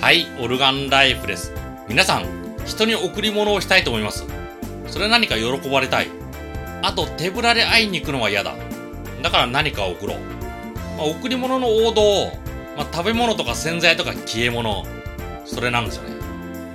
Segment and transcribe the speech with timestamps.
[0.00, 1.52] はい、オルガンライフです。
[1.86, 2.24] 皆さん、
[2.64, 4.24] 人に贈り物をしたいと思います。
[4.86, 6.08] それ何か喜ばれたい。
[6.80, 8.54] あと、手ぶらで会いに行くのは嫌だ。
[9.22, 10.18] だから何かを贈ろう。
[10.96, 12.32] まあ、贈り物の王道、
[12.78, 14.86] まあ、食べ物とか洗剤とか消え物、
[15.44, 16.16] それなんですよね。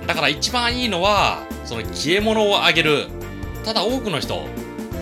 [0.06, 3.08] だから一番いいのは、その消え物をあげる。
[3.64, 4.46] ただ多くの人、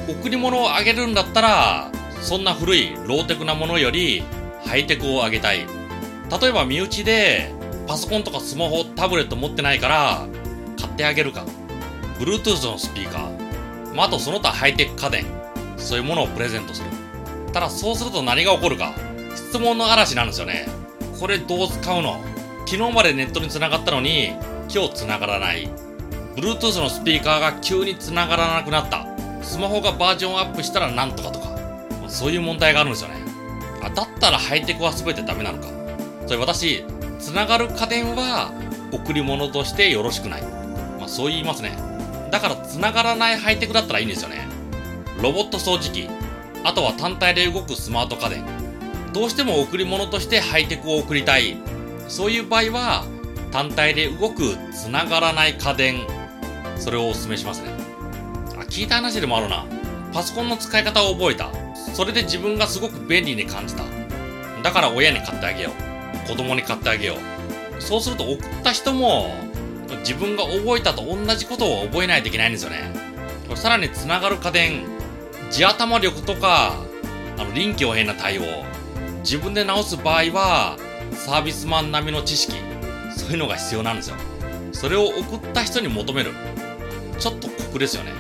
[0.09, 1.91] 贈り物をあげるんだったら、
[2.22, 4.25] そんな古いローテクなものより
[4.64, 5.66] ハイテクをあげたい。
[6.41, 7.52] 例えば身内で
[7.86, 10.26] パソコンとかスマホ、タブレット持ってないから
[10.80, 11.44] 買ってあげるか。
[12.18, 13.94] Bluetooth のスピーカー。
[13.94, 15.26] まあ、あとその他ハイテク家電。
[15.76, 16.90] そういうものをプレゼントする。
[17.52, 18.94] ただそうすると何が起こるか。
[19.34, 20.66] 質問の嵐なんですよね。
[21.20, 22.22] これどう使うの？
[22.66, 24.30] 昨日までネットに繋がったのに
[24.72, 25.68] 今日繋がらない。
[26.36, 29.06] Bluetooth のスピーカーが急に繋がらなくなった。
[29.42, 31.54] スマホがバージョンアップしたらなんとかとか。
[32.08, 33.16] そういう問題があるんですよね。
[33.83, 35.69] あ、だったらハイテクは全てダメなのか。
[36.27, 36.84] それ私、
[37.24, 38.52] 繋がる家電は
[38.92, 40.42] 贈り物としてよろしくない。
[40.42, 41.74] まあそう言いますね。
[42.31, 44.47] だから繋がらないハイテクだったらいいんですよね。
[45.22, 46.06] ロボット掃除機、
[46.64, 48.44] あとは単体で動くスマート家電。
[49.14, 51.56] どうしても贈り物としてハイテクを贈りたい。
[52.08, 53.05] そういう場合は、
[53.50, 56.06] 単体で動く繋がらない家電。
[56.77, 57.70] それをお勧めしますね。
[58.59, 59.64] あ、聞いた話でもあるな。
[60.12, 61.48] パソコンの使い方を覚えた。
[61.94, 63.84] それで自分がすごく便利に感じた。
[64.62, 65.94] だから親に買ってあげよう。
[66.27, 67.83] 子供に買ってあげよう。
[67.83, 69.34] そうすると送った人も
[70.01, 72.93] 自分が覚えたと同じことを覚えないといけないんですよね。
[73.55, 74.84] さらに繋がる家電、
[75.51, 76.75] 地頭力とか、
[77.39, 78.43] あの臨機応変な対応、
[79.21, 80.79] 自分で直す場合は
[81.12, 82.55] サービスマン並みの知識、
[83.17, 84.17] そういうのが必要なんですよ。
[84.73, 86.33] それを送った人に求める。
[87.19, 88.12] ちょっと酷ですよね。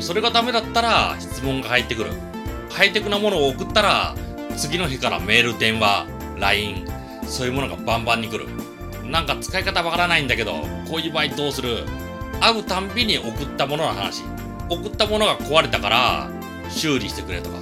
[0.00, 2.10] それがダメだったら質問が入ってくる。
[2.70, 4.14] ハイテクなものを送ったら
[4.56, 6.06] 次の日からメール、電話、
[6.38, 6.84] LINE、
[7.26, 8.46] そういうものがバンバンに来る。
[9.04, 10.54] なんか使い方わからないんだけど、
[10.88, 11.84] こういう場合どうする？
[12.40, 14.22] 会うたんびに送ったものの話。
[14.68, 16.30] 送ったものが壊れたから
[16.68, 17.56] 修理してくれとか。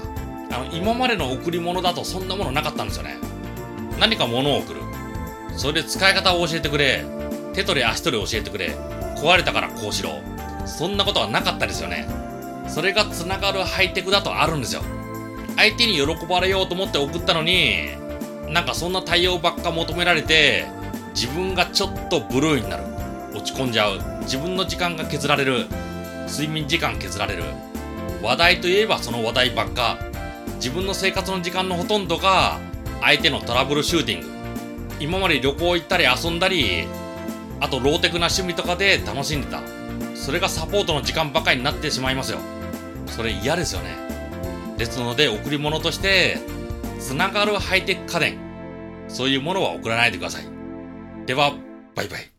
[0.50, 3.18] あの、今までの贈り物だとそんなものなかったんですよね。
[4.00, 4.80] 何か物を送る。
[5.56, 7.04] それで使い方を教えてくれ。
[7.52, 8.74] 手取り足取り教えてくれ。
[9.16, 10.20] 壊れたからこうしろ。
[10.66, 12.08] そんなことはなかったですよね。
[12.68, 14.82] それが繋がるハイテクだとあるんですよ。
[15.56, 17.90] 相手に喜ばれようと思って送ったのに、
[18.48, 20.66] なんかそんな対応ばっか求められて、
[21.14, 22.84] 自分がちょっとブルーになる。
[23.34, 24.00] 落ち込んじゃう。
[24.22, 25.66] 自分の時間が削られる。
[26.28, 27.44] 睡眠時間削られる。
[28.22, 29.98] 話題といえばその話題ばっか。
[30.56, 32.58] 自分の生活の時間のほとんどが
[33.00, 34.28] 相手のトラブルシューティング。
[35.00, 36.86] 今まで旅行行ったり遊んだり、
[37.60, 39.60] あとローテクな趣味とかで楽しんでた。
[40.14, 42.38] それがサポートの時間ばかりになってしまいますよ。
[43.08, 43.96] それ嫌ですよね。
[44.78, 46.38] ですので贈り物として、
[47.04, 48.38] つながるハイテク家電。
[49.08, 50.44] そういうものは送らないでください。
[51.26, 51.52] では、
[51.94, 52.33] バイバイ。